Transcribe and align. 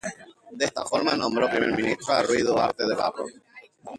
De 0.57 0.65
esta 0.65 0.83
forma, 0.83 1.15
nombró 1.15 1.47
primer 1.47 1.73
ministro 1.75 2.11
a 2.11 2.23
Rui 2.23 2.41
Duarte 2.41 2.87
de 2.87 2.95
Barros. 2.95 3.31